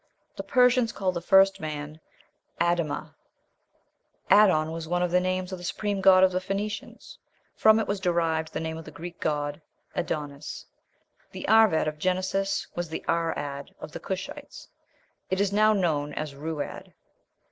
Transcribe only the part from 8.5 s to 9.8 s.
the name of the Greek god